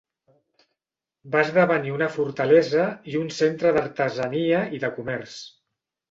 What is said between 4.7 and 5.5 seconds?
i de comerç.